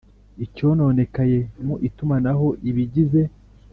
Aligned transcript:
Icyononekaye 0.45 1.39
mu 1.65 1.75
itumanaho 1.87 2.47
ibigize 2.69 3.21